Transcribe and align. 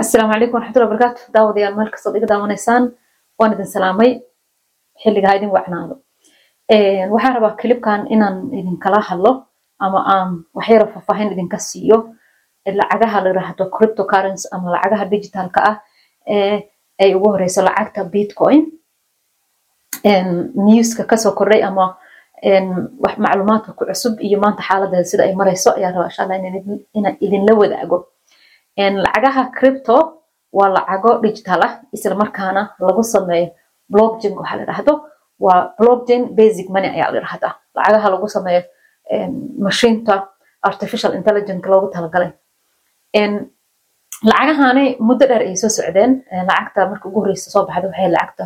asalaamu 0.00 0.32
calaykum 0.32 0.54
waraxmatullahi 0.58 0.88
wabarakaatu 0.90 1.22
daawadayaal 1.34 1.74
meel 1.78 1.90
kastood 1.94 2.16
iga 2.18 2.26
daawanaysaan 2.32 2.84
waan 3.38 3.52
idin 3.54 3.66
salaamay. 3.74 4.10
Xilligaa 5.02 5.36
idin 5.38 5.50
wacnaado 5.56 5.94
waxaan 7.14 7.34
rabaa 7.36 7.56
kilibkan 7.60 8.00
inaan 8.14 8.36
idinkala 8.58 9.00
hadlo 9.08 9.32
ama 9.78 10.00
aan 10.14 10.30
waxyaro 10.56 10.86
faahfaahin 10.94 11.32
idinka 11.34 11.58
siiyo. 11.58 11.98
Lacagaha 12.66 13.20
la 13.22 13.28
yiraahdo 13.30 13.64
cryptocurrency 13.76 14.48
ama 14.52 14.70
lacagaha 14.74 15.04
digitalka 15.10 15.60
ah 15.70 15.76
ay 17.02 17.14
ugu 17.14 17.28
horeyso 17.32 17.62
lacagta 17.62 18.04
bitcoin. 18.04 18.62
Newska 20.66 21.04
ka 21.06 21.16
soo 21.16 21.32
kordhay 21.38 21.62
ama 21.62 21.96
macluumaadka 23.18 23.72
ku 23.78 23.84
cusub 23.86 24.18
iyo 24.20 24.38
maanta 24.42 24.62
xaaladeeda 24.62 25.04
sida 25.10 25.22
ay 25.24 25.34
mareyso 25.38 25.70
ayaa 25.78 25.92
rabaa 25.94 26.10
insha 26.10 26.24
inaan 26.98 27.16
idinla 27.20 27.52
wadaago 27.60 27.98
lacagaha 28.76 29.42
crypto 29.58 29.96
waa 30.52 30.68
lacago 30.76 31.18
digital 31.22 31.62
ah 31.62 31.72
isla 31.92 32.14
markaana 32.14 32.62
lagu 32.86 33.02
sameeyo 33.02 33.48
blockchain 33.88 34.34
waxaa 34.38 34.56
la 34.56 34.62
yidhaahdo 34.62 34.94
waa 35.38 35.74
blockchain 35.78 36.22
basic 36.38 36.66
money 36.74 36.90
ayaa 36.96 37.10
la 37.10 37.18
yidhahdaa 37.20 37.54
lacagaha 37.74 38.10
lagu 38.14 38.28
sameeyo 38.28 38.62
mashiinta 39.58 40.14
artificial 40.62 41.12
intelligence 41.14 41.66
loogu 41.68 41.90
talagalay. 41.94 42.32
Lacagahani 44.24 44.96
muddo 45.00 45.26
dheer 45.26 45.42
ayay 45.42 45.56
soo 45.56 45.68
socdeen. 45.68 46.24
Lacagta 46.48 46.88
marka 46.90 47.08
ugu 47.08 47.20
horeysa 47.24 47.50
soo 47.50 47.66
baxda 47.66 47.88
waxay 47.88 48.08
lacagta 48.16 48.44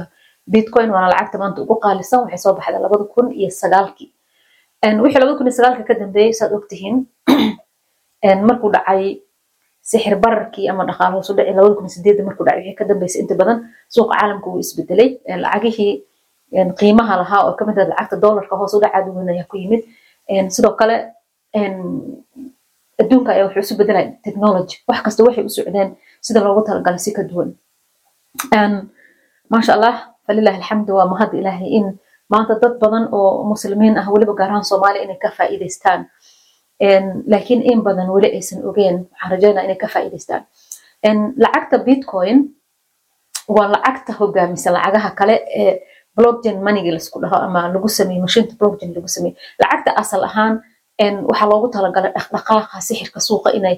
bitcoin 0.52 0.90
waana 0.90 1.08
lacagta 1.12 1.38
maanta 1.38 1.62
ugu 1.62 1.74
qaalisan 1.84 2.20
waxay 2.24 2.40
soo 2.44 2.54
baxda 2.58 2.78
labada 2.84 3.04
kun 3.14 3.32
iyo 3.32 3.50
sagaalkii. 3.50 4.10
Wixii 5.02 5.20
labada 5.20 5.38
kun 5.38 5.46
iyo 5.46 5.56
sagaalka 5.58 5.82
ka 5.88 5.94
dambeeyey 6.00 6.32
saad 6.32 6.52
ogtihiin 6.58 6.96
markuu 8.48 8.72
dhacay 8.74 9.22
sixir 9.90 10.14
bararkii 10.24 10.66
ama 10.70 10.82
dhaqaale 10.88 11.14
hoos 11.16 11.30
u 11.30 11.34
dhaci 11.38 11.52
labada 11.58 11.74
kun 11.78 11.88
sideedda 11.94 12.22
markuu 12.28 12.44
dhacay 12.46 12.60
wixii 12.62 12.78
ka 12.80 12.84
dambeysay 12.90 13.20
inta 13.22 13.34
badan 13.40 13.58
suuqa 13.94 14.14
caalamka 14.20 14.46
wuu 14.50 14.60
isbedelay. 14.64 15.08
Lacagihii 15.44 15.92
qiimaha 16.80 17.14
lahaa 17.22 17.40
oo 17.46 17.52
ka 17.58 17.64
mid 17.68 17.78
ah 17.78 17.86
lacagta 17.92 18.16
dollarka 18.24 18.54
hoos 18.60 18.74
u 18.76 18.80
weyn 19.16 19.28
ayaa 19.34 19.46
ku 19.50 19.56
yimid. 19.62 19.82
Sidoo 20.54 20.74
kale 20.80 20.96
adduunka 23.00 23.30
ayaa 23.32 23.46
wuxuu 23.48 23.62
isu 23.64 23.74
bedelay 23.80 24.06
technology. 24.26 24.74
Wax 24.88 24.98
kasta 25.06 25.24
waxay 25.26 25.44
u 25.48 25.50
socdeen 25.56 25.88
sida 26.26 26.40
loogu 26.44 26.62
talagalay 26.66 26.98
si 27.04 27.12
ka 27.16 27.22
duwan. 27.30 27.50
Maasha 29.50 29.72
allah 29.76 29.94
falilahi 30.26 30.56
alxamdu 30.60 30.92
waa 30.98 31.06
mahad 31.12 31.30
ilaahay 31.40 31.68
in 31.78 31.86
maanta 32.32 32.54
dad 32.62 32.74
badan 32.82 33.04
oo 33.12 33.44
muslimiin 33.52 33.94
ah 34.00 34.06
weliba 34.12 34.34
gaar 34.38 34.50
ahaan 34.50 34.64
soomaaliya 34.70 35.04
inay 35.06 35.18
ka 35.24 35.30
faa'iidaystaan 35.36 36.00
laakiin 36.80 37.62
in 37.72 37.82
badan 37.82 38.08
weli 38.14 38.28
aysan 38.36 38.62
ogeen 38.68 38.96
waxaan 39.10 39.30
rajaynaa 39.32 39.64
inay 39.64 39.76
ka 39.76 39.88
faa'iidaystaan. 39.88 40.42
Lacagta 41.36 41.78
bitcoin 41.78 42.38
waa 43.48 43.68
lacagta 43.72 44.12
hogaamisa 44.20 44.70
lacagaha 44.72 45.10
kale 45.10 45.36
ee 45.60 45.80
blockchain 46.16 46.62
moneyga 46.64 46.90
la 46.90 46.96
isku 46.96 47.20
dhaho 47.22 47.36
ama 47.46 47.68
lagu 47.74 47.88
sameeye 47.88 48.20
mashiinta 48.20 48.54
blockchain 48.58 48.94
lagu 48.94 49.08
sameeye 49.08 49.36
lacagta 49.62 49.90
asal 50.02 50.22
ahaan 50.24 50.54
waxaa 51.30 51.48
loogu 51.50 51.68
talagalay 51.68 52.12
dhaqdhaqaaqa 52.16 52.80
sixirka 52.88 53.20
suuqa 53.20 53.50
inay 53.58 53.76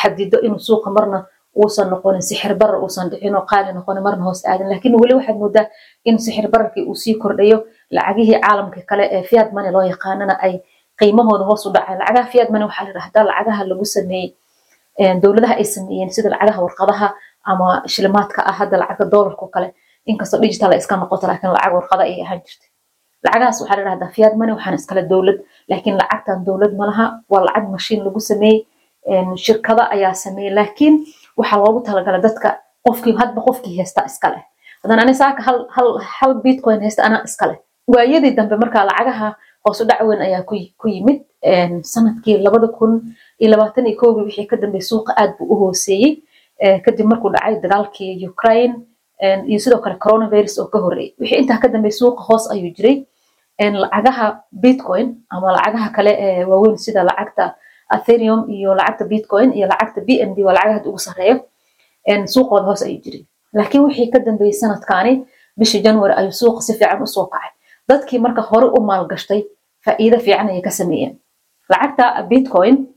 xadido 0.00 0.38
inuu 0.46 0.58
suuqa 0.58 0.90
marna 0.90 1.18
uusan 1.62 1.90
noqonin 1.90 2.22
sixir 2.22 2.54
barar 2.60 2.78
uusan 2.82 3.10
dhicin 3.10 3.34
oo 3.36 3.44
qaali 3.50 3.72
noqonin 3.72 4.02
marna 4.02 4.24
hoos 4.24 4.40
aadin. 4.50 4.68
Laakiin 4.70 4.94
weli 5.02 5.14
waxaad 5.14 5.36
moodaa 5.42 5.66
in 6.04 6.18
sixir 6.18 6.48
bararkii 6.52 6.84
uu 6.88 6.94
sii 6.94 7.14
kordhayo 7.22 7.58
lacagihii 7.90 8.40
caalamka 8.44 8.80
kale 8.90 9.04
ee 9.16 9.22
fiat 9.22 9.52
money 9.52 9.70
loo 9.72 9.82
yaqaanana 9.92 10.34
ay 10.46 10.54
qiimahooda 11.00 11.44
hoos 11.48 11.66
u 11.66 11.70
dhacay. 11.74 11.96
Lacagaha 12.00 12.26
fiat 12.32 12.48
money 12.50 12.66
waxaa 12.68 12.84
la 12.84 12.90
yidhahdaa 12.90 13.24
lacagaha 13.30 13.62
lagu 13.70 13.84
sameeyey 13.84 14.28
dowladaha 15.22 15.54
ay 15.60 15.64
sameeyeen 15.64 16.10
sida 16.16 16.28
lacagaha 16.34 16.60
warqadaha 16.66 17.08
ama 17.50 17.66
shilimaadka 17.92 18.40
ah 18.50 18.54
hadda 18.60 18.76
lacagta 18.82 19.04
doolarka 19.12 19.46
kale. 19.54 19.68
Inkastoo 20.10 20.40
digital 20.40 20.70
ay 20.72 20.78
iska 20.78 20.96
noqoto 20.96 21.26
laakiin 21.26 21.52
lacag 21.56 21.72
warqada 21.78 22.02
ay 22.08 22.22
ahaan 22.24 22.40
jirtay. 22.46 22.68
Lacagahaas 23.24 23.58
waxaa 23.60 23.76
la 23.76 23.82
yidhahdaa 23.82 24.10
fiat 24.16 24.32
money 24.40 24.52
waxaana 24.56 24.76
iskale 24.80 25.02
dowlad. 25.12 25.38
Laakiin 25.70 25.96
lacagtan 26.00 26.38
dowlad 26.46 26.72
malaha 26.80 27.04
waa 27.32 27.42
lacag 27.48 27.64
mashiin 27.74 28.00
lagu 28.06 28.20
sameeyey 28.20 28.58
shirkada 29.44 29.82
ayaa 29.94 30.14
sameeyey 30.24 30.52
laakiin 30.58 30.94
waxaa 31.38 31.58
loogu 31.62 31.80
talagalay 31.86 32.20
dadka 32.26 32.48
qofkii 32.86 33.14
hadba 33.20 33.40
qofkii 33.46 33.76
haysta 33.80 34.02
iska 34.10 34.28
leh. 34.32 34.42
Haddana 34.82 35.02
ani 35.02 35.14
saaka 35.14 35.40
hal 36.18 36.32
bitcoin 36.44 36.80
haysta 36.86 37.02
anaa 37.08 37.22
iska 37.28 37.46
leh. 37.50 37.58
Waayadii 37.92 38.32
dambe 38.38 38.56
markaa 38.62 38.84
lacagaha 38.90 39.28
hoos 39.64 39.80
u 39.80 39.84
dhac 39.88 40.00
weyn 40.08 40.20
ayaa 40.20 40.42
ku 40.44 40.88
yimid 40.88 41.22
sannadkii 41.92 42.38
labada 42.44 42.68
kun 42.68 43.00
iyo 43.40 43.50
labaatan 43.50 43.86
iyo 43.86 43.96
kowgii 44.00 44.24
wixii 44.28 44.46
ka 44.46 44.56
dambeeyey 44.56 44.84
suuqa 44.90 45.12
aad 45.16 45.36
buu 45.38 45.46
u 45.52 45.56
hooseeyey. 45.60 46.20
Kadib 46.84 47.06
markuu 47.06 47.30
dhacay 47.32 47.60
dagaalkii 47.64 48.28
ukraine 48.28 48.74
iyo 49.48 49.58
sidoo 49.58 49.78
kale 49.80 49.96
coronavirus 50.04 50.58
oo 50.58 50.66
ka 50.72 50.78
horreeyey 50.84 51.14
wixii 51.20 51.38
intaa 51.42 51.58
ka 51.58 51.68
dambeeyey 51.68 51.96
suuqa 52.00 52.22
hoos 52.28 52.50
ayuu 52.52 52.74
jiray. 52.76 53.06
Lacagaha 53.82 54.26
bitcoin 54.52 55.16
ama 55.30 55.52
lacagaha 55.56 55.88
kale 55.96 56.12
ee 56.26 56.44
waaweyn 56.44 56.76
sida 56.76 57.02
lacagta 57.04 57.54
atherium 57.88 58.50
iyo 58.50 58.74
lacagta 58.74 59.04
bitcoin 59.04 59.52
iyo 59.56 59.66
lacagta 59.72 60.00
b 60.00 60.20
n 60.28 60.34
b 60.34 60.44
waa 60.44 60.52
lacagaha 60.52 60.84
ugu 60.88 60.98
sarreeyo 60.98 61.40
suuqooda 62.26 62.64
hoos 62.66 62.82
ayuu 62.82 63.00
jiray. 63.04 63.24
Laakiin 63.52 63.84
wixii 63.84 64.10
ka 64.12 64.18
dambeeyey 64.18 64.52
sanadkaani 64.52 65.24
bishii 65.56 65.80
january 65.82 66.14
ayuu 66.20 66.32
suuqa 66.32 66.60
si 66.60 66.72
fiican 66.76 67.02
u 67.02 67.06
soo 67.06 67.26
kacay. 67.32 67.50
Dadkii 67.88 68.18
marka 68.18 68.40
hore 68.42 68.66
u 68.66 68.80
maalgashtay 68.80 69.44
faa'iido 69.84 70.18
fiican 70.18 70.48
ayay 70.48 70.62
ka 70.62 70.70
sameeyeen. 70.70 71.20
Lacagta 71.70 72.22
bitcoin 72.28 72.88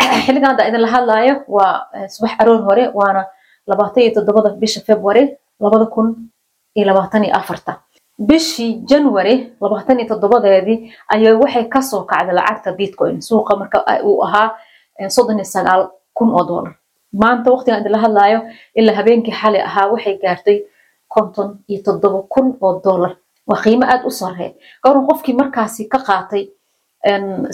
xilligan 0.26 0.50
hadda 0.54 0.68
idinla 0.68 0.88
hadlaayo 0.96 1.34
waa 1.48 1.86
subax 2.08 2.32
aroor 2.38 2.62
hore 2.68 2.84
waana 2.94 3.22
labaatan 3.66 4.02
iyo 4.02 4.12
toddobada 4.14 4.50
bisha 4.60 4.80
february 4.80 5.24
labada 5.60 5.86
kun 5.86 6.30
iyo 6.76 6.86
labaatan 6.86 7.24
iyo 7.24 7.34
afarta. 7.36 7.80
Bishii 8.18 8.82
january 8.90 9.54
labaatan 9.60 10.00
iyo 10.00 10.08
toddobadeedii 10.12 10.92
ayaa 11.14 11.38
waxay 11.42 11.64
ka 11.68 11.82
soo 11.82 12.02
kacday 12.10 12.34
lacagta 12.34 12.72
bitcoin. 12.72 13.22
Suuqa 13.22 13.56
marka 13.56 13.78
uu 14.04 14.22
ahaa 14.26 14.48
soddon 15.08 15.38
iyo 15.38 15.44
sagaal 15.54 15.82
kun 16.14 16.30
oo 16.30 16.44
dollar. 16.46 16.74
Maanta 17.22 17.50
waqtigan 17.50 17.80
idinla 17.80 17.98
hadlaayo 18.06 18.38
ilaa 18.74 18.96
habeenkii 18.98 19.34
xali 19.40 19.58
ahaa 19.68 19.86
waxay 19.92 20.18
gaartay 20.22 20.58
konton 21.08 21.58
iyo 21.68 21.82
toddoba 21.86 22.22
kun 22.28 22.46
oo 22.60 22.80
dollar 22.84 23.12
waa 23.48 23.60
qiimo 23.64 23.84
aad 23.92 24.02
u 24.08 24.10
sarreeya 24.10 24.52
gawran 24.84 25.06
qofkii 25.08 25.34
markaasi 25.40 25.88
ka 25.92 25.98
qaatay 26.08 26.42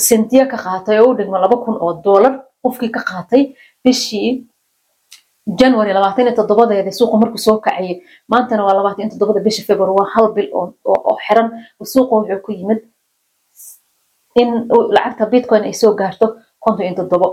sentiya 0.09 0.47
ka 0.53 0.57
qaatay 0.65 0.99
oo 1.01 1.11
u 1.11 1.17
dhigmo 1.19 1.39
laba 1.39 1.57
kun 1.65 1.77
oo 1.81 1.93
dollar 2.05 2.33
qofkii 2.63 2.91
ka 2.97 3.01
qaatay 3.11 3.43
bishii 3.85 4.47
january 5.61 5.93
labaatan 5.93 6.27
iyo 6.27 6.35
toddobadeedii 6.39 6.93
suuqa 6.99 7.17
markuu 7.19 7.39
soo 7.47 7.59
kacayay 7.65 8.03
maantana 8.29 8.65
waa 8.67 8.75
labaatan 8.79 9.03
iyo 9.07 9.11
toddobada 9.13 9.41
bisha 9.47 9.63
february 9.69 9.93
waa 9.99 10.09
hal 10.15 10.27
bil 10.35 10.49
oo 10.55 11.17
xiran 11.27 11.49
suuqa 11.93 12.13
wuxuu 12.17 12.41
ku 12.45 12.51
yimid 12.53 12.81
in 14.41 14.49
lacagta 14.95 15.27
bitcoin 15.33 15.65
ay 15.65 15.73
soo 15.75 15.95
gaarto 15.99 16.27
konton 16.63 16.87
iyo 16.87 16.95
toddobo 17.03 17.29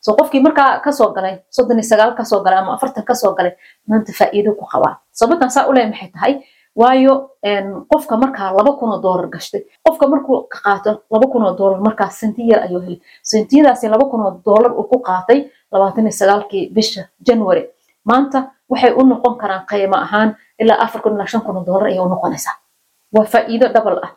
so 0.00 0.14
qofkii 0.18 0.40
markaa 0.46 0.80
ka 0.84 0.90
soo 0.92 1.12
galay 1.16 1.38
soddon 1.50 1.78
iyo 1.78 1.86
sagaal 1.90 2.14
ka 2.18 2.24
soo 2.24 2.40
galay 2.42 2.58
ama 2.58 2.74
afartan 2.74 3.04
ka 3.04 3.14
soo 3.14 3.32
galay 3.38 3.52
maanta 3.86 4.12
faa'iido 4.18 4.50
ku 4.58 4.64
qabaa 4.72 4.94
sababtan 5.12 5.50
saa 5.54 5.68
u 5.68 5.72
leeya 5.72 5.88
maxay 5.92 6.10
tahay 6.14 6.32
waayo 6.76 7.30
qofka 7.92 8.16
markaa 8.16 8.52
laba 8.56 8.72
kun 8.78 8.88
oo 8.92 9.00
dollar 9.02 9.26
gashtay 9.28 9.62
qofka 9.84 10.06
markuu 10.08 10.46
ka 10.52 10.58
qaato 10.64 10.90
laba 11.10 11.26
kun 11.32 11.42
oo 11.42 11.54
dollar 11.58 11.80
markaa 11.80 12.08
senti 12.10 12.42
ayuu 12.54 12.80
helay. 12.80 13.00
Sentiyadaasi 13.22 13.88
laba 13.88 14.04
kun 14.10 14.20
oo 14.20 14.40
dollar 14.46 14.72
uu 14.72 14.84
ku 14.84 14.98
qaatay 14.98 15.50
labaatan 15.72 16.06
iyo 16.06 16.12
sagaalkii 16.12 16.70
bisha 16.74 17.02
january. 17.26 17.68
Maanta 18.04 18.38
waxay 18.70 18.92
u 18.92 19.02
noqon 19.04 19.36
karaan 19.38 19.66
qiimo 19.70 19.96
ahaan 19.96 20.36
ilaa 20.58 20.78
afar 20.84 21.02
kun 21.02 21.14
ilaa 21.14 21.26
shan 21.26 21.42
kun 21.42 21.56
oo 21.56 21.64
dollar 21.66 21.86
ayay 21.86 21.98
u 22.00 22.08
noqonaysaa. 22.08 22.54
Waa 23.14 23.24
faa'iido 23.24 23.68
double 23.74 24.00
ah 24.02 24.12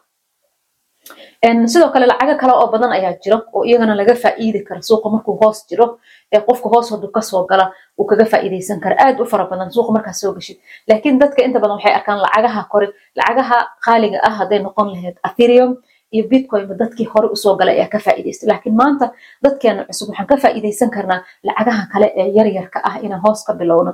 sidoo 1.68 1.90
kale 1.92 2.06
lacago 2.08 2.36
kale 2.40 2.54
oo 2.54 2.68
badan 2.72 2.92
ayaa 2.92 3.14
jiro 3.24 3.38
oo 3.54 3.64
iyagana 3.66 3.96
laga 3.96 4.16
faa'iidi 4.16 4.64
kara 4.64 4.82
suuqa 4.82 5.10
markuu 5.10 5.36
hoos 5.42 5.68
jiro 5.70 6.00
ee 6.32 6.40
qofka 6.40 6.70
hoos 6.70 6.92
hadu 6.92 7.08
ka 7.12 7.22
soo 7.22 7.46
gala 7.46 7.72
uu 8.00 8.06
kaga 8.06 8.26
faa'iidaysan 8.26 8.80
kara 8.80 8.96
aad 9.06 9.20
u 9.20 9.26
fara 9.26 9.46
badan 9.52 9.72
suuqa 9.72 9.92
markaas 9.92 10.20
soo 10.22 10.34
gashid 10.34 10.58
laakiin 10.88 11.20
dadka 11.20 11.44
inta 11.44 11.60
badan 11.60 11.78
waxay 11.78 11.94
arkaan 11.94 12.20
lacagaha 12.26 12.64
kore 12.72 12.88
lacagaha 13.20 13.58
qaaliga 13.86 14.20
ah 14.28 14.34
hadday 14.40 14.60
noqon 14.60 14.88
lahayd 14.94 15.16
atherium 15.24 15.72
iyo 16.16 16.24
bitcoinba 16.32 16.74
dadkii 16.82 17.08
hore 17.14 17.28
u 17.28 17.36
soo 17.36 17.56
galay 17.60 17.76
ayaa 17.76 17.90
ka 17.94 18.00
faa'iidaystay 18.00 18.48
laakiin 18.52 18.76
maanta 18.82 19.12
dadkeena 19.44 19.84
cusub 19.90 20.10
waxaan 20.10 20.28
ka 20.32 20.38
faa'iidaysan 20.44 20.90
karnaa 20.96 21.20
lacagaha 21.48 21.84
kale 21.94 22.08
ee 22.22 22.28
yaryarka 22.38 22.80
ah 22.90 22.96
inaan 23.06 23.22
hoos 23.26 23.44
ka 23.48 23.54
bilowno 23.54 23.94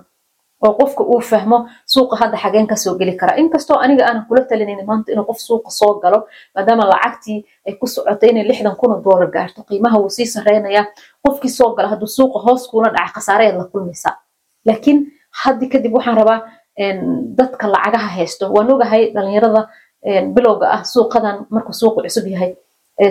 oo 0.65 0.73
qofka 0.79 1.03
uu 1.03 1.21
fahmo 1.31 1.57
suuqa 1.93 2.15
hadda 2.21 2.37
xageen 2.43 2.67
ka 2.71 2.75
soo 2.75 2.93
geli 2.99 3.13
karaa 3.21 3.35
inkastoo 3.41 3.77
aniga 3.83 4.03
aanan 4.07 4.25
kula 4.29 4.41
talinayn 4.49 4.85
maanta 4.89 5.11
inuu 5.13 5.25
qof 5.29 5.39
suuqa 5.47 5.69
soo 5.79 5.93
galo 6.03 6.19
maadaama 6.55 6.83
lacagtii 6.93 7.39
ay 7.67 7.73
ku 7.79 7.87
socotay 7.87 8.29
inay 8.29 8.43
lixdan 8.49 8.75
kun 8.79 8.91
oo 8.91 9.27
gaarto 9.35 9.63
qiimaha 9.69 9.97
wuu 10.01 10.09
sii 10.17 10.25
sareynayaa 10.35 10.85
qofkii 11.23 11.49
soo 11.59 11.69
gala 11.75 11.87
hadduu 11.93 12.07
suuqa 12.17 12.39
hoos 12.45 12.67
kuula 12.71 12.89
dhaca 12.95 13.11
khasaareed 13.15 13.55
la 13.59 13.65
kulmaysaa 13.71 14.15
laakiin 14.67 14.97
haddi 15.43 15.65
kadib 15.73 15.93
waxaan 15.97 16.17
rabaa 16.21 16.39
dadka 17.39 17.67
lacagaha 17.67 18.07
haysto. 18.17 18.43
Waan 18.55 18.71
ogahay 18.71 19.11
dhalinyarada 19.15 19.61
bilowga 20.35 20.65
ah 20.75 20.83
suuqadan 20.93 21.35
markuu 21.49 21.73
suuqu 21.81 21.99
cusub 22.05 22.25
yahay 22.33 22.51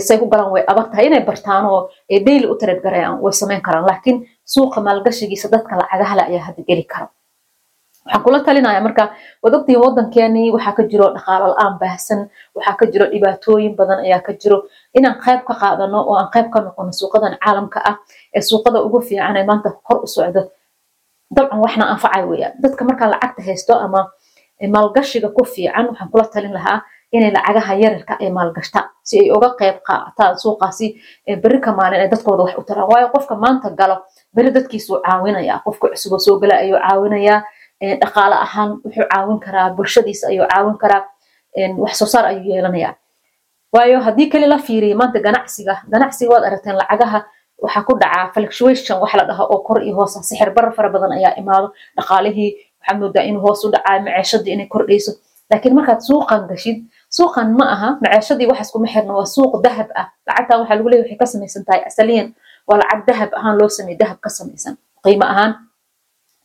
say 0.06 0.16
ku 0.20 0.26
galaan 0.32 0.50
way 0.54 0.62
adag 0.72 0.86
tahay 0.90 1.06
inay 1.06 1.20
bartaan 1.28 1.64
oo 1.66 1.80
daily 2.26 2.46
u 2.52 2.54
tareed 2.60 2.80
garayaan 2.84 3.20
way 3.24 3.32
samayn 3.32 3.60
karaan. 3.66 3.84
Laakiin 3.90 4.16
suuqa 4.54 4.80
maalgashigiisa 4.86 5.48
dadka 5.54 5.76
lacagaha 5.80 6.14
le 6.18 6.22
ayaa 6.30 6.44
hadda 6.48 6.62
geli 6.68 6.84
kara 6.92 7.06
waxaan 8.08 8.22
kula 8.24 8.40
talinaya 8.46 8.80
marka 8.80 9.04
waad 9.42 9.54
ogtihiin 9.54 10.52
waxaa 10.56 10.72
ka 10.78 10.82
jiro 10.90 11.06
dhaqaalo 11.16 11.46
la'aan 11.52 11.74
baahsan 11.80 12.20
waxaa 12.56 12.76
ka 12.80 12.84
jiro 12.92 13.06
dhibaatooyin 13.12 13.76
badan 13.76 13.98
ayaa 14.06 14.20
ka 14.26 14.32
jiro. 14.32 14.58
Inaan 14.96 15.20
qayb 15.24 15.40
ka 15.48 15.54
qaadano 15.60 15.98
oo 16.08 16.14
aan 16.16 16.30
qayb 16.34 16.48
ka 16.52 16.58
noqono 16.60 16.92
suuqadan 16.92 17.36
caalamka 17.44 17.78
ah 17.84 17.96
ee 18.36 18.40
suuqada 18.40 18.80
ugu 18.86 19.00
fiican 19.08 19.36
ee 19.36 19.44
maanta 19.44 19.70
kor 19.86 19.98
u 20.04 20.06
socdo 20.06 20.40
dabcan 21.36 21.60
waxna 21.60 21.84
anfacay 21.92 22.24
weeyaan. 22.30 22.52
Dadka 22.62 22.84
markaa 22.88 23.08
lacagta 23.12 23.42
haysto 23.46 23.74
ama 23.76 24.00
maalgashiga 24.74 25.28
ku 25.36 25.44
fiican 25.44 25.86
waxaan 25.92 26.08
kula 26.12 26.24
talin 26.32 26.52
lahaa 26.58 26.82
inay 27.12 27.30
lacagaha 27.36 27.72
yararka 27.82 28.14
ay 28.20 28.30
maalgashtaan 28.32 28.86
si 29.08 29.14
ay 29.20 29.30
uga 29.36 29.50
qayb 29.60 29.76
qaataan 29.88 30.34
suuqaasi 30.42 30.86
berri 31.42 31.60
ka 31.60 31.72
maalin 31.72 32.00
ay 32.04 32.08
dadkooda 32.12 32.42
wax 32.44 32.54
u 32.60 32.62
taraan. 32.68 32.88
Waayo 32.90 33.08
qofka 33.14 33.34
maanta 33.36 33.70
galo 33.70 33.96
berri 34.34 34.50
dadkiisuu 34.56 35.00
caawinaya 35.04 35.60
qofka 35.64 35.86
cusuboo 35.92 36.18
soo 36.18 36.36
gala 36.40 36.54
ayuu 36.64 36.78
caawinayaa 36.80 37.42
dhaqaale 37.80 38.34
ahaan 38.34 38.70
wuxuu 38.84 39.06
caawin 39.10 39.38
karaa 39.40 39.70
bulshadiisa 39.76 40.28
ayuu 40.28 40.46
caawin 40.50 40.76
karaa 40.78 41.04
wax 41.78 42.14
ayuu 42.14 42.44
yeelanayaa. 42.54 42.94
Waayo 43.72 44.00
haddii 44.00 44.28
keli 44.30 44.46
la 44.46 44.58
fiiriyo 44.58 44.96
maanta 44.96 45.20
ganacsiga 45.20 45.82
ganacsiga 45.92 46.30
waad 46.32 46.44
aragteen 46.44 46.76
lacagaha 46.76 47.24
waxaa 47.62 47.82
ku 47.86 47.92
dhacaa 47.98 48.32
fluctuation 48.34 48.96
wax 49.02 49.14
la 49.14 49.24
dhaho 49.24 49.44
oo 49.44 49.58
kor 49.66 49.82
iyo 49.82 49.94
hoosa 49.94 50.22
sixir 50.22 50.50
barar 50.54 50.72
fara 50.72 50.88
badan 50.88 51.12
ayaa 51.12 51.34
imaado 51.36 51.72
dhaqaalihii. 51.96 52.50
Waxaad 52.80 52.98
moodaa 53.00 53.22
inuu 53.28 53.42
hoos 53.42 53.64
u 53.64 53.70
dhacaa 53.70 54.00
maceeshadii 54.00 54.52
inay 54.52 54.66
kordhayso. 54.66 55.12
Laakiin 55.50 55.74
markaad 55.74 56.00
suuqan 56.00 56.48
gashid 56.48 56.84
suuqan 57.10 57.52
ma 57.58 57.64
aha 57.74 57.88
maceeshadii 58.00 58.46
waxaas 58.50 58.72
kuma 58.72 58.88
xirna 58.88 59.12
waa 59.14 59.26
suuq 59.26 59.62
dahab 59.62 59.88
ah. 59.94 60.06
Lacagtan 60.26 60.60
waxaa 60.60 60.76
lagu 60.76 60.88
leeyahy 60.88 61.04
waxay 61.12 61.18
ka 61.18 61.26
samaysan 61.26 61.62
tahay 61.68 61.82
asaliyan 61.88 62.26
waa 62.68 62.78
lacag 62.80 63.00
dahab 63.06 63.30
ahaan 63.38 63.54
loo 63.60 63.68
sameeye 63.68 63.98
dahab 64.00 64.18
ka 64.24 64.30
samaysan 64.30 64.74
qiimo 65.04 65.24
ahaan. 65.28 65.52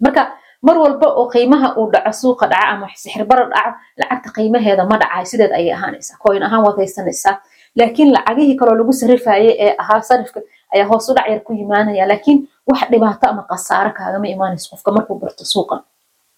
Marka 0.04 0.36
mar 0.68 0.78
walba 0.84 1.08
oo 1.20 1.26
qiimaha 1.34 1.68
uu 1.80 1.88
dhaco 1.94 2.12
suuqa 2.22 2.46
dhaca 2.52 2.68
ama 2.74 2.88
sixir 2.96 3.24
barar 3.30 3.48
dhaco 3.54 3.72
lacagta 4.00 4.30
qiimaheeda 4.36 4.84
ma 4.92 4.96
dhacay. 5.02 5.26
Sideed 5.32 5.52
ayay 5.52 5.72
ahaanaysaa. 5.78 6.18
Kooyin 6.24 6.44
ahaan 6.48 6.64
waad 6.66 6.78
haysanaysaa. 6.82 7.36
Laakiin 7.80 8.10
lacagihii 8.16 8.56
kaloo 8.60 8.76
lagu 8.80 8.94
sarifayay 8.94 9.50
ee 9.66 9.76
ahaa 9.82 10.02
sarifka 10.02 10.40
ayaa 10.74 10.88
hoos 10.92 11.08
dhac 11.16 11.28
yar 11.32 11.40
ku 11.48 11.54
yimaanaya. 11.54 12.06
Laakiin 12.12 12.48
wax 12.70 12.82
dhibaato 12.92 13.28
ama 13.28 13.44
khasaare 13.50 13.92
kaagama 13.98 14.28
imaanayso 14.28 14.70
qofka 14.76 14.92
markuu 14.96 15.20
barto 15.20 15.44
suuqan 15.54 15.82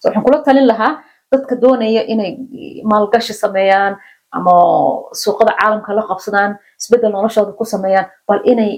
so 0.00 0.08
waxaan 0.08 0.24
kula 0.24 0.38
talin 0.46 0.66
lahaa 0.66 0.92
dadka 1.32 1.54
doonaya 1.62 2.02
inay 2.12 2.30
maalgashi 2.90 3.34
sameeyaan 3.34 3.94
ama 4.36 4.52
suuqada 5.22 5.52
caalamka 5.60 5.92
la 5.98 6.02
qabsadaan 6.10 6.50
isbeddel 6.80 7.12
noloshooda 7.14 7.52
ku 7.58 7.64
sameeyaan 7.64 8.06
bal 8.28 8.40
inay 8.52 8.72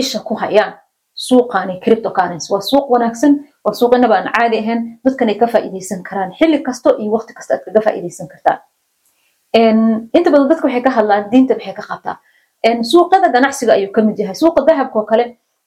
isha 0.00 0.18
ku 0.28 0.34
hayaan 0.42 0.72
suuqani 1.14 1.80
cryptocurrency. 1.84 2.52
Waa 2.52 2.60
suuq 2.60 2.86
wanaagsan 2.90 3.32
waa 3.64 3.74
suuq 3.74 3.94
inaba 3.96 4.14
aan 4.16 4.28
caadi 4.32 4.58
ahayn 4.58 4.80
dadkanay 5.04 5.34
ka 5.38 5.46
faa'iidaysan 5.46 6.02
karaan. 6.02 6.30
Xilli 6.38 6.58
kasto 6.62 6.96
iyo 6.98 7.10
waqti 7.12 7.32
kasta 7.34 7.54
aad 7.54 7.62
kaga 7.64 7.80
faa'iidaysan 7.80 8.28
kartaan 8.28 8.58
inta 10.16 10.30
badan 10.32 10.48
dadka 10.48 10.64
waxay 10.66 10.82
ka 10.82 10.90
hadlaan 10.90 11.30
diinta 11.30 11.54
maxay 11.54 11.74
ka 11.74 11.82
qabtaa. 11.90 12.16
Suuqada 12.82 13.28
ganacsiga 13.28 13.72
ayuu 13.72 13.92
ka 13.92 14.02
mid 14.02 14.18
yahay. 14.18 14.34
Suuqa 14.34 14.64
dahabka 14.66 14.98
oo 14.98 15.04
kale 15.06 15.24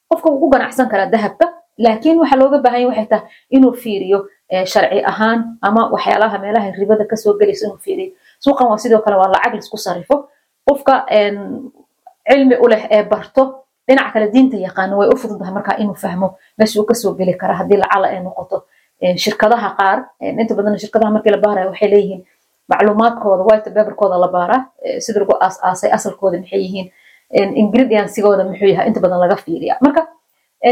qofka 0.09 0.29
wuu 0.29 0.39
ku 0.39 0.49
ganacsan 0.49 0.89
karaa 0.89 1.09
dahabka 1.11 1.45
laakiin 1.77 2.17
waxaa 2.19 2.39
looga 2.39 2.57
baahan 2.65 2.81
yahay 2.81 2.89
waxay 2.91 3.07
tahay 3.11 3.27
inuu 3.55 3.73
fiiriyo 3.73 4.19
sharci 4.65 5.03
ahaan 5.11 5.57
ama 5.61 5.89
waxyaalaha 5.93 6.37
meelaha 6.39 6.71
ribada 6.79 7.05
ka 7.05 7.15
soo 7.15 7.33
gelaysa 7.39 7.65
inuu 7.67 7.77
fiiriyo. 7.77 8.11
Suuqan 8.39 8.67
waa 8.67 8.77
sidoo 8.77 9.01
kale 9.05 9.15
waa 9.21 9.27
lacag 9.33 9.53
la 9.53 9.59
isku 9.59 9.77
sarifo 9.77 10.29
qofka 10.67 11.05
cilmi 12.29 12.55
u 12.63 12.67
leh 12.67 12.87
ee 12.89 13.03
barto 13.03 13.64
dhinaca 13.87 14.11
kale 14.13 14.27
diinta 14.33 14.57
yaqaano 14.67 14.97
way 14.99 15.07
u 15.13 15.17
fududahay 15.21 15.53
markaa 15.57 15.75
inuu 15.81 15.95
fahmo 16.03 16.27
meesha 16.57 16.79
uu 16.81 16.85
ka 16.89 16.93
soo 16.93 17.13
geli 17.19 17.33
kara 17.41 17.53
haddii 17.59 17.77
lacala 17.83 18.07
ay 18.07 18.19
noqoto. 18.23 18.57
Shirkadaha 19.23 19.69
qaar 19.79 19.97
inta 20.41 20.53
badan 20.55 20.77
shirkadaha 20.83 21.11
markii 21.15 21.31
la 21.35 21.37
baaraya 21.45 21.67
waxay 21.71 21.89
leeyihiin 21.93 22.21
macluumaadkooda 22.71 23.43
white 23.49 23.69
paperkooda 23.75 24.17
la 24.23 24.27
baaraa 24.35 24.61
sida 25.05 25.19
lagu 25.19 25.33
aas-aasay 25.45 25.89
asalkooda 25.97 26.37
maxay 26.41 26.59
yihiin. 26.65 26.87
Ingredientsigooda 27.61 28.43
muxuu 28.49 28.67
yahay 28.73 28.87
inta 28.87 28.99
badan 28.99 29.19
laga 29.19 29.35
fiiriya. 29.35 29.77
Marka 29.81 30.01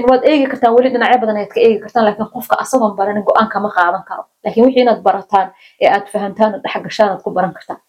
waad 0.09 0.23
eegi 0.25 0.45
kartaan 0.51 0.73
weli 0.75 0.89
dhinacyo 0.93 1.17
badan 1.21 1.35
ayaad 1.37 1.51
ka 1.53 1.59
eegi 1.65 1.79
kartaan 1.83 2.05
laakiin 2.05 2.29
qofka 2.35 2.55
asagoon 2.63 2.95
baranin 2.97 3.23
go'aan 3.27 3.49
kama 3.53 3.69
qaadan 3.77 4.03
karo. 4.09 4.23
Laakiin 4.43 4.65
wixii 4.65 4.81
inaad 4.85 5.01
barataan 5.07 5.47
ee 5.81 5.89
aad 5.95 6.05
fahantaan 6.13 6.53
oo 6.55 6.61
dhex 6.63 6.81
gashaan 6.85 7.09
aad 7.13 7.21
ku 7.25 7.29
baran 7.31 7.53
kartaan 7.53 7.79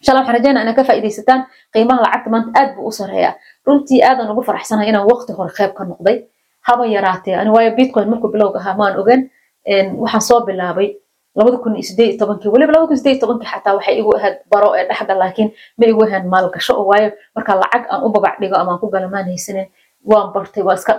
inshallah 0.00 0.22
waxaan 0.22 0.36
rajaynaa 0.38 0.62
inaad 0.62 0.76
ka 0.78 0.84
faa'iidaysataan 0.88 1.40
qiimaha 1.74 2.00
lacagta 2.04 2.30
maanta 2.30 2.50
aad 2.60 2.70
buu 2.76 2.86
u 2.90 2.92
sareeyaa 2.92 3.34
runtii 3.66 4.00
aadan 4.08 4.30
ugu 4.32 4.42
faraxsanahay 4.48 4.88
inaan 4.88 5.06
waqti 5.10 5.32
hore 5.38 5.50
qayb 5.58 5.72
ka 5.78 5.84
noqday. 5.84 6.16
Haba 6.68 6.86
yaraatee 6.86 7.34
ani 7.40 7.50
waayo 7.50 7.70
bitcoin 7.76 8.08
markuu 8.10 8.30
bilowga 8.32 8.58
ahaa 8.60 8.76
maan 8.76 8.94
ogan 9.00 9.20
waxaan 10.02 10.22
soo 10.28 10.40
bilaabay 10.46 10.88
labada 11.36 11.56
kun 11.62 11.74
iyo 11.76 11.82
sideed 11.82 12.08
iyo 12.10 12.18
tobankii. 12.18 12.50
Weliba 12.54 12.72
labada 12.72 12.88
kun 12.88 12.96
sideed 12.96 13.16
iyo 13.16 13.20
tobankii 13.26 13.48
xataa 13.52 13.74
waxay 13.78 13.98
igu 14.00 14.10
ahayd 14.16 14.36
baro 14.52 14.68
ee 14.78 14.84
dhexda 14.88 15.14
laakiin 15.18 15.48
ma 15.78 15.84
igu 15.86 16.02
ahayn 16.06 16.24
maalgasho 16.32 16.72
oo 16.80 16.86
waayo 16.90 17.10
marka 17.34 17.54
lacag 17.62 17.82
aan 17.90 18.00
u 18.06 18.08
babac 18.14 18.34
dhigo 18.40 18.56
ama 18.56 18.70
aan 18.72 18.80
ku 18.82 18.86
galamaan 18.94 19.24
haysanin 19.30 19.66
waan 20.04 20.32
bartay 20.32 20.62
waan 20.62 20.76
iska 20.78 20.92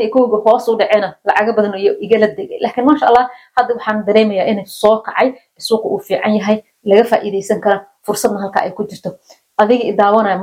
iyo 0.00 0.10
kowga 0.10 0.38
hoos 0.46 0.68
u 0.68 0.76
dhacena 0.80 1.08
lacago 1.24 1.52
badan 1.56 1.74
igala 2.04 2.26
degay. 2.38 2.58
Laakiin 2.64 2.86
maasha 2.86 3.06
allah 3.10 3.28
hadda 3.56 3.74
waxaan 3.74 4.04
dareemayaa 4.06 4.46
inay 4.52 4.66
soo 4.66 4.96
kacay 5.06 5.34
suuqa 5.58 5.86
uu 5.92 5.98
fiican 5.98 6.34
yahay 6.38 6.62
laga 6.84 7.04
faa'iidaysan 7.10 7.60
kara 7.60 7.86
fursadna 8.06 8.40
halka 8.40 8.60
ay 8.64 8.70
ku 8.72 8.84
jirto. 8.90 9.10
Adiga 9.60 9.84
i 9.84 9.92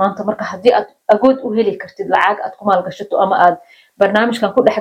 maanta 0.01 0.23
marka 0.23 0.43
haddii 0.51 0.73
aad 0.77 0.87
agood 1.13 1.37
u 1.43 1.51
heli 1.57 1.77
kartid 1.77 2.07
lacag 2.13 2.37
aad 2.45 2.53
ku 2.59 2.65
maalgashato 2.69 3.17
ama 3.23 3.35
aad 3.45 3.55
barnaamijkan 3.99 4.53
ku 4.53 4.61
dhex 4.65 4.77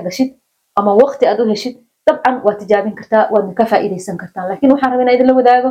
ama 0.78 0.92
waqti 1.02 1.24
aad 1.26 1.40
u 1.40 1.48
heshid 1.48 1.74
dabcan 2.06 2.42
waad 2.44 2.58
tijaabin 2.60 2.94
kartaa 2.94 3.28
waadna 3.32 3.54
ka 3.58 3.64
faa'iidaysan 3.64 4.16
kartaa. 4.22 4.44
Laakiin 4.48 4.72
waxaan 4.72 4.92
rabaa 4.92 5.02
inaa 5.04 5.16
idinla 5.16 5.34
wadaago 5.40 5.70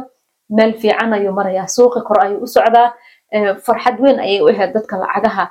meel 0.50 0.74
fiican 0.81 1.13
marayaa 1.40 1.68
suuqi 1.68 2.02
kor 2.07 2.18
ayuu 2.25 2.42
u 2.46 2.48
socdaa 2.48 2.94
farxad 3.66 4.00
weyn 4.04 4.19
ayay 4.19 4.42
u 4.42 4.48
ahayd 4.50 4.74
dadka 4.74 4.98
lacagaha 4.98 5.45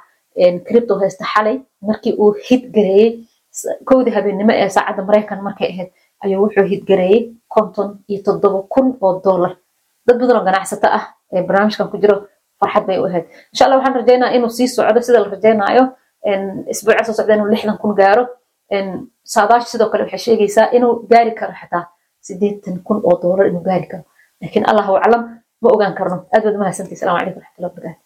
cripto 0.66 0.98
haysta 1.00 1.24
xalay. 1.24 1.56
Markii 1.82 2.12
uu 2.22 2.32
hidgareeyey 2.48 3.10
kowdii 3.88 4.14
habeennimo 4.16 4.52
ee 4.52 4.68
saacadda 4.68 5.02
maraykan 5.08 5.42
markay 5.42 5.68
ahayd 5.72 5.90
ayuu 6.24 6.42
wuxuu 6.44 6.64
hidgareeyey 6.72 7.20
konton 7.48 7.98
iyo 8.08 8.22
toddoba 8.26 8.62
kun 8.74 8.96
oo 9.00 9.20
dollar. 9.24 9.52
Dad 10.06 10.16
badan 10.20 10.36
oo 10.36 10.44
ganacsato 10.44 10.86
ah 10.98 11.04
ee 11.32 11.42
barnaamijkan 11.42 11.88
ku 11.90 11.96
jiro 12.02 12.16
farxad 12.60 12.86
bay 12.86 12.98
u 12.98 13.04
ahayd. 13.06 13.24
Insha 13.52 13.64
allah 13.64 13.78
waxaan 13.78 13.94
rajaynaa 14.00 14.30
inuu 14.36 14.50
sii 14.50 14.68
socdo 14.68 15.00
sida 15.02 15.20
la 15.20 15.28
rajaynaayo 15.34 15.84
isbuuca 16.72 17.04
soo 17.04 17.12
socda 17.18 17.34
inuu 17.34 17.48
lixdan 17.52 17.78
kun 17.78 17.94
gaaro. 18.00 18.24
Saadaash 19.34 19.66
sidoo 19.72 19.88
kale 19.90 20.02
waxay 20.04 20.18
sheegaysaa 20.26 20.66
inuu 20.76 21.06
gaari 21.10 21.32
karo 21.38 21.52
xataa 21.60 21.84
sideetan 22.26 22.76
kun 22.86 23.00
oo 23.04 23.14
dollar 23.22 23.46
inuu 23.46 23.62
gaari 23.68 23.86
karo. 23.86 24.02
Laakiin 24.42 24.64
allahu 24.70 24.96
aclam 24.96 25.22
ma 25.64 25.70
ogaan 25.76 25.94
karno. 25.98 26.16
Aad 26.34 26.42
baad 26.46 26.56
mahadsantahi 26.62 26.96
salamu 27.00 27.18
calaykum 27.20 27.42
raxmatullahi 27.44 27.72
wabarakatu 27.72 28.02